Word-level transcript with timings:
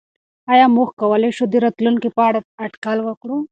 آیا 0.53 0.65
موږ 0.75 0.89
کولای 0.99 1.31
شو 1.37 1.45
د 1.49 1.55
راتلونکي 1.65 2.09
په 2.17 2.21
اړه 2.29 2.39
اټکل 2.65 2.97
وکړو؟ 3.03 3.37